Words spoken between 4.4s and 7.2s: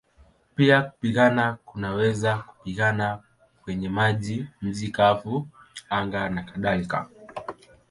nchi kavu, anga nakadhalika.